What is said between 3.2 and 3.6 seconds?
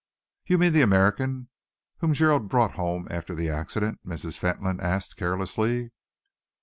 the